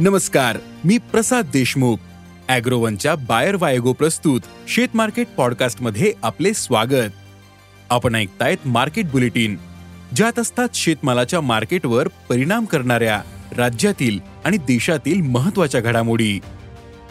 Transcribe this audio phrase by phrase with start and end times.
[0.00, 1.96] नमस्कार मी प्रसाद देशमुख.
[2.48, 7.10] अॅग्रोवनच्या बायर वायगो प्रस्तुत शेत मार्केट पॉडकास्टमध्ये आपले स्वागत.
[7.90, 9.56] आपण ऐकतायत मार्केट बुलेटिन.
[10.16, 13.22] ज्यात असतात शेतमालाच्या मार्केटवर परिणाम करणाऱ्या
[13.56, 16.40] राज्यातील आणि देशातील महत्त्वाच्या घडामोडी.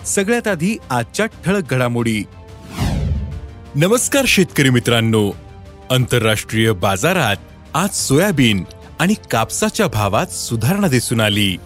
[0.05, 2.23] सगळ्यात आधी आजच्या ठळक घडामोडी.
[3.75, 5.31] नमस्कार शेतकरी मित्रांनो.
[5.91, 7.37] आंतरराष्ट्रीय बाजारात
[7.73, 8.63] आज सोयाबीन
[8.99, 11.57] आणि कापसाच्या भावात सुधारणा दिसून आली.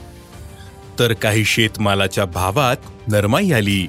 [0.99, 3.87] तर काही शेतमालाच्या भावात नरमाई आली.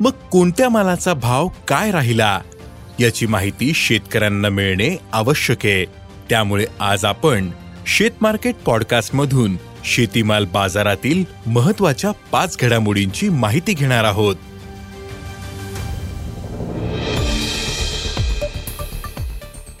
[0.00, 2.40] मग कोणत्या मालाचा भाव काय राहिला?
[3.00, 5.84] याची माहिती शेतकऱ्यांना मिळणे आवश्यक आहे.
[6.30, 7.50] त्यामुळे आज आपण
[7.86, 8.54] शेत मार्केट
[9.84, 14.36] शेतीमाल बाजारातील महत्त्वाच्या पाच घडामोडींची माहिती घेणार आहोत.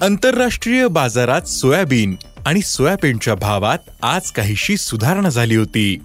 [0.02, 5.98] आंतरराष्ट्रीय बाजारात सोयाबीन आणि सोयाबीनच्या भावात आज काहीशी सुधारणा झाली होती.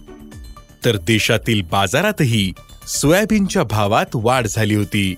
[0.85, 2.53] तर देशातील बाजारातही
[2.87, 5.15] सोयाबीनच्या भावात वाढ झाली होती.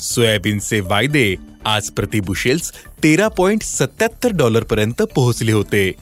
[0.00, 5.92] सोयाबीनचे वायदे आज प्रतिबुशेल्स तेरा पॉइंट सत्याहत्तर डॉलर पर्यंत पोहोचले होते.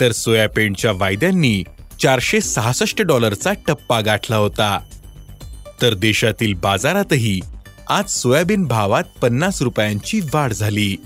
[0.00, 1.64] तर सोयाबीनच्या वायद्यांनी
[2.02, 4.80] चारशे सहासष्ट डॉलरचा टप्पा गाठला होता.
[5.82, 7.40] तर देशातील बाजारातही
[7.88, 10.96] आज सोयाबीन भावात पन्नास रुपयांची वाढ झाली.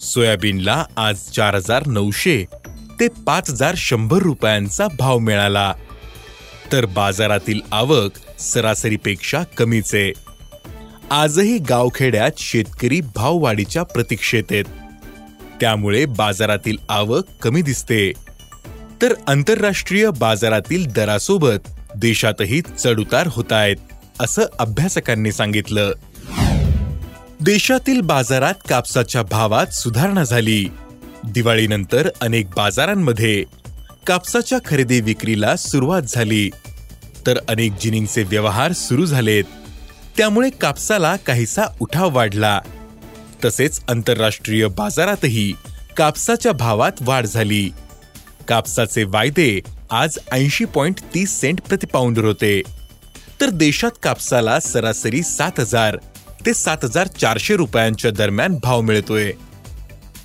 [0.00, 2.44] सोयाबीनला आज चार हजार नऊशे
[3.00, 5.74] ते पाच हजार शंभर रुपयांचा भाव मिळाला.
[6.72, 9.94] तर बाजारातील आवक सरासरीपेक्षा कमीच.
[9.94, 10.12] आहे
[11.10, 14.64] आजही गावखेड्यात शेतकरी भाववाढीच्या प्रतीक्षेत आहेत.
[15.60, 18.12] त्यामुळे बाजारातील आवक कमी दिसते.
[19.02, 23.76] तर आंतरराष्ट्रीय बाजारातील दरासोबत देशातही चढउतार होत आहेत
[24.20, 25.92] असं अभ्यासकांनी सांगितलं.
[27.40, 30.68] देशातील बाजारात कापसाच्या भावात सुधारणा झाली.
[31.24, 33.44] दिवाळीनंतर अनेक बाजारांमध्ये
[34.08, 36.50] कापसाच्या खरेदी विक्रीला सुरुवात झाली.
[37.26, 39.44] तर अनेक जिनिंगचे व्यवहार सुरू झालेत.
[40.16, 42.60] त्यामुळे कापसाला काहीसा उठाव वाढला.
[43.44, 45.52] तसेच आंतरराष्ट्रीय बाजारातही
[45.96, 47.70] कापसाच्या भावात वाढ झाली.
[48.48, 49.60] कापसाचे वायदे
[49.90, 52.62] आज ऐंशी पॉइंट तीस सेंट प्रतिपाऊंडर होते.
[53.40, 55.96] तर देशात कापसाला सरासरी सात हजार
[56.46, 59.32] ते सात हजार चारशे रुपयांच्या दरम्यान भाव मिळतोय.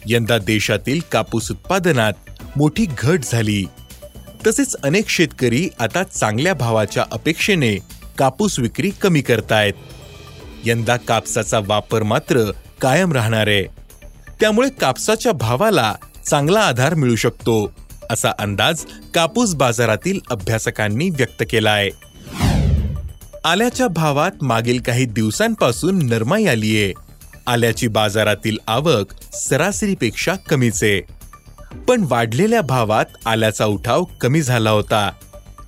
[0.05, 2.13] यंदा देशातील कापूस उत्पादनात
[2.55, 3.65] मोठी घट झाली.
[4.47, 7.75] तसेच अनेक शेतकरी आता चांगल्या भावाच्या अपेक्षेने
[8.17, 9.73] कापूस विक्री कमी करतायत.
[10.65, 13.63] यंदा कापसाचा वापर मात्र कायम राहणार आहे.
[14.39, 17.73] त्यामुळे कापसाच्या भावाला चांगला आधार मिळू शकतो
[18.09, 21.89] असा अंदाज कापूस बाजारातील अभ्यासकांनी व्यक्त केलाय.
[23.45, 26.93] आल्याच्या भावात मागील काही दिवसांपासून नरमाई आलीये.
[27.47, 31.22] आल्याची बाजारातील आवक सरासरीपेक्षा कमीच आहे.
[31.73, 35.11] पण वाढलेल्या भावात आल्याचा उठाव कमी झाला होता.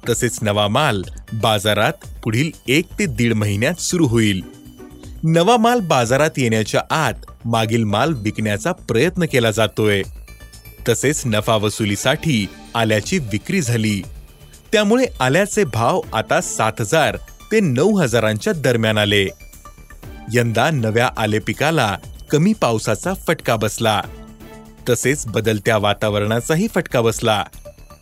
[0.10, 1.94] तसेच नवा माल बाजारात
[2.24, 4.42] पुढील एक ते दीड महिन्यात सुरू होईल.
[5.24, 7.14] नवा माल बाजारात येण्याच्या आत
[7.46, 10.04] मागील माल विकण्याचा प्रयत्न केला जातोय.
[10.90, 14.02] तसेच नफा वसुलीसाठी आल्याची विक्री झाली.
[14.72, 17.18] त्यामुळे आल्याचे भाव आता सात हजार
[17.52, 19.28] ते नऊ हजारांच्या दरम्यान आले.
[20.34, 21.98] यंदा नव्या आले पिकाला
[22.32, 24.02] कमी पावसाचा फटका बसला.
[24.90, 27.44] तसेच बदलत्या वातावरणाचाही फटका बसला.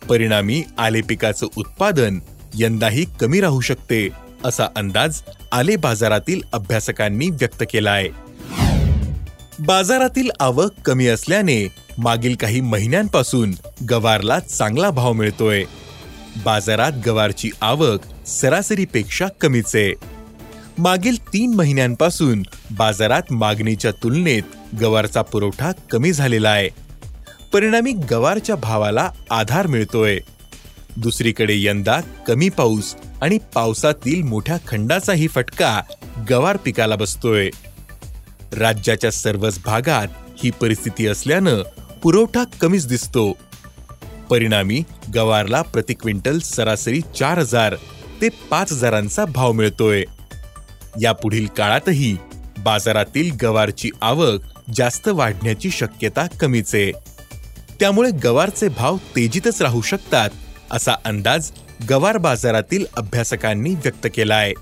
[0.08, 2.18] परिणामी आले पिकाचं उत्पादन
[2.54, 4.08] यंदाही कमी राहू शकते
[4.44, 5.20] असा अंदाज
[5.52, 8.08] आले बाजारातील अभ्यासकांनी व्यक्त केलाय.
[9.58, 11.68] बाजारातील आवक कमी असल्याने
[11.98, 13.54] मागील काही महिन्यांपासून
[13.90, 15.64] गवारला चांगला भाव मिळतोय.
[16.44, 19.92] बाजारात गवारची आवक सरासरीपेक्षा कमीच आहे.
[20.78, 24.42] मागील तीन महिन्यांपासून बाजारात मागणीच्या तुलनेत
[24.80, 26.68] गवारचा पुरवठा कमी झालेला आहे.
[27.52, 30.18] परिणामी गवारच्या भावाला आधार मिळतोय.
[30.96, 35.82] दुसरीकडे यंदा कमी पाऊस आणि पावसातील मोठ्या खंडाचाही फटका
[36.30, 37.50] गवार पिकाला बसतोय.
[38.58, 40.08] राज्याच्या सर्वच भागात
[40.44, 41.62] ही परिस्थिती असल्यानं
[42.02, 43.32] पुरवठा कमीच दिसतो.
[44.30, 44.82] परिणामी
[45.14, 47.74] गवारला प्रति क्विंटल सरासरी चार हजार
[48.22, 50.04] ते पाच हजारांचा भाव मिळतोय.
[51.02, 52.16] या पुढील काळातही
[52.58, 54.40] बाजारातील गवारची आवक
[54.72, 56.74] जास्त वाढण्याची शक्यता कमीच.
[56.74, 56.92] आहे
[57.80, 60.30] त्यामुळे गवारचे भाव तेजीतच राहू शकतात
[60.70, 61.50] असा अंदाज
[61.90, 64.52] गवार बाजारातील अभ्यासकांनी व्यक्त केलाय.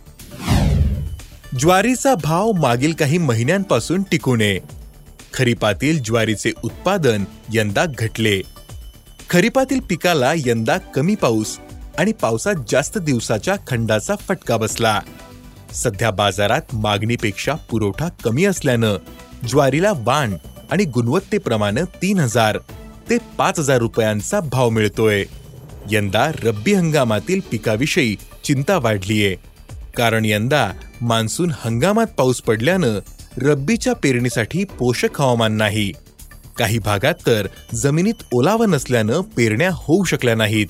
[1.58, 4.58] ज्वारीचा भाव मागील काही महिन्यांपासून टिकू नये
[5.34, 8.40] खरीपातील ज्वारीचे उत्पादन यंदा घटले.
[9.30, 11.58] खरीपातील पिकाला यंदा कमी पाऊस
[11.98, 15.00] आणि पावसात जास्त दिवसाच्या खंडाचा फटका बसला.
[15.72, 18.96] सध्या बाजारात मागणीपेक्षा पुरवठा कमी असल्यानं
[19.48, 20.34] ज्वारीला वाण
[20.70, 22.58] आणि गुणवत्तेप्रमाणे तीन हजार.
[23.10, 25.24] ते पाच हजार रुपयांचा भाव मिळतोय.
[25.90, 29.36] यंदा रब्बी हंगामातील पिकाविषयी चिंता वाढलीये.
[29.96, 32.98] कारण यंदा मान्सून हंगामात पाऊस पडल्यानं
[33.38, 35.92] रब्बीच्या पेरणीसाठी पोषक हवामान नाही.
[36.58, 40.66] काही भागात तर जमिनीत ओलावा नसल्यानं पेरण्या होऊ शकल्या नाहीत.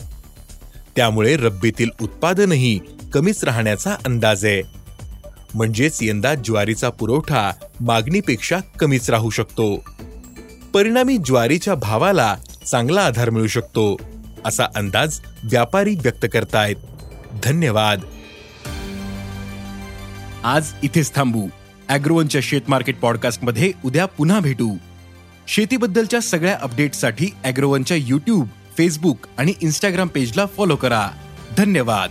[0.96, 2.80] त्यामुळे रब्बीतील उत्पादनही
[3.12, 4.81] कमीच राहण्याचा अंदाज आहे.
[5.54, 9.84] म्हणजेच यंदा ज्वारीचा पुरवठा मागणीपेक्षा कमीच राहू शकतो.
[10.75, 13.96] परिणामी ज्वारीच्या भावाला चांगला आधार मिळू शकतो
[14.44, 16.76] असा अंदाज व्यापारी व्यक्त करतायत.
[17.44, 18.00] धन्यवाद.
[20.44, 21.49] आज इथेच थांबू.
[21.88, 24.76] अॅग्रोवनच्या शेत मार्केट पॉडकास्टमध्ये उद्या पुन्हा भेटू.
[25.48, 28.48] शेतीबद्दलच्या सगळ्या अपडेटसाठी अॅग्रोवनच्या युट्यूब
[28.78, 31.08] फेसबुक आणि इन्स्टाग्राम पेजला फॉलो करा.
[31.58, 32.10] धन्यवाद.